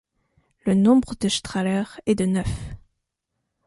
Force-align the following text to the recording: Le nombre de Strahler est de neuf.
Le 0.65 0.73
nombre 0.73 1.13
de 1.19 1.29
Strahler 1.29 1.83
est 2.07 2.15
de 2.15 2.25
neuf. 2.25 2.49